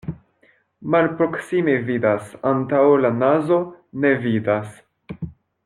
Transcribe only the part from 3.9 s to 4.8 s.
ne vidas.